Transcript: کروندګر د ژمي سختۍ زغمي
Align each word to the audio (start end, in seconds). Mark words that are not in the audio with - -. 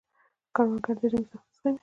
کروندګر 0.55 0.93
د 0.99 1.01
ژمي 1.11 1.25
سختۍ 1.31 1.51
زغمي 1.61 1.79